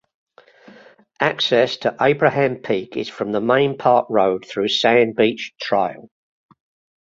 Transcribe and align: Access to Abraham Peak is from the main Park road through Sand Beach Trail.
Access 1.19 1.77
to 1.77 1.95
Abraham 2.01 2.55
Peak 2.55 2.97
is 2.97 3.07
from 3.07 3.31
the 3.31 3.39
main 3.39 3.77
Park 3.77 4.07
road 4.09 4.47
through 4.47 4.69
Sand 4.69 5.15
Beach 5.15 5.51
Trail. 5.61 6.09